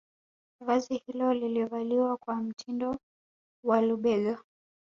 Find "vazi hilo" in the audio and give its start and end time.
0.59-1.33